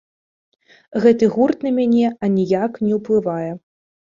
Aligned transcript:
Гэты 1.03 1.29
гурт 1.35 1.67
на 1.67 1.71
мяне 1.77 2.07
аніяк 2.29 2.81
не 2.89 2.93
ўплывае. 3.03 3.51